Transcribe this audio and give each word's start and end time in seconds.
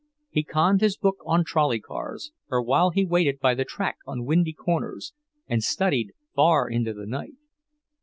He 0.31 0.41
conned 0.43 0.81
his 0.81 0.97
book 0.97 1.17
on 1.27 1.43
trolley 1.45 1.79
cars, 1.79 2.31
or 2.49 2.59
while 2.63 2.89
he 2.89 3.05
waited 3.05 3.39
by 3.39 3.53
the 3.53 3.63
track 3.63 3.97
on 4.07 4.25
windy 4.25 4.51
corners, 4.51 5.13
and 5.45 5.61
studied 5.61 6.13
far 6.33 6.67
into 6.67 6.91
the 6.91 7.05
night. 7.05 7.33